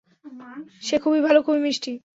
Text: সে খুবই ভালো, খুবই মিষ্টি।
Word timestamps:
সে 0.81 0.95
খুবই 0.97 1.21
ভালো, 1.21 1.39
খুবই 1.41 1.61
মিষ্টি। 1.61 1.91